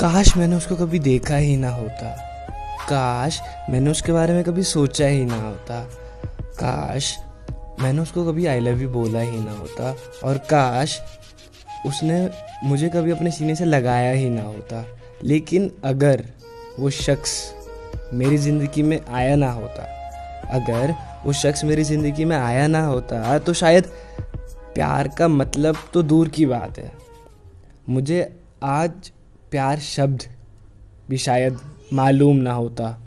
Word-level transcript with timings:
काश 0.00 0.36
मैंने 0.36 0.56
उसको 0.56 0.76
कभी 0.76 0.98
देखा 0.98 1.36
ही 1.36 1.56
ना 1.56 1.70
होता। 1.70 2.08
काश 2.88 3.40
मैंने 3.70 3.90
उसके 3.90 4.12
बारे 4.12 4.32
में 4.34 4.42
कभी 4.44 4.62
सोचा 4.64 5.06
ही 5.06 5.24
ना 5.24 5.36
होता। 5.36 5.80
काश 6.60 7.16
मैंने 7.80 8.02
उसको 8.02 8.24
कभी 8.24 8.46
आई 8.46 8.60
लव 8.60 8.82
यू 8.82 8.88
बोला 8.90 9.20
ही 9.20 9.40
ना 9.40 9.52
होता। 9.52 9.94
और 10.24 10.38
काश 10.50 11.00
उसने 11.86 12.28
मुझे 12.64 12.88
कभी 12.88 13.10
अपने 13.10 13.30
सीने 13.30 13.54
से 13.54 13.64
लगाया 13.64 14.12
ही 14.12 14.28
ना 14.30 14.42
होता। 14.42 14.84
लेकिन 15.24 15.70
अगर 15.84 16.24
वो 16.78 16.90
शख्स 16.92 17.54
मेरी 18.12 18.36
ज़िंदगी 18.38 18.82
में 18.82 19.00
आया 19.00 19.36
ना 19.36 19.50
होता, 19.52 19.82
अगर 20.52 20.94
वो 21.24 21.32
शख्स 21.32 21.64
मेरी 21.64 21.84
ज़िंदगी 21.84 22.24
में 22.24 22.36
आया 22.36 22.66
ना 22.66 22.84
होता 22.86 23.38
तो 23.38 23.52
शायद 23.54 23.86
प्यार 24.74 25.08
का 25.18 25.28
मतलब 25.30 25.76
तो 25.94 26.02
दूर 26.02 26.28
की 26.28 26.46
बात 26.46 26.78
है। 26.78 26.92
मुझे 27.88 28.22
आज 28.62 29.12
प्यार 29.54 29.78
शब्द 29.78 30.22
भी 31.08 31.18
शायद 31.18 31.58
मालूम 31.92 32.36
ना 32.36 32.52
होता। 32.52 32.98